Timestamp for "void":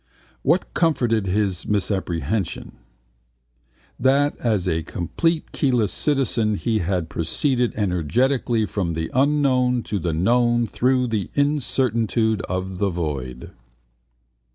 12.89-13.51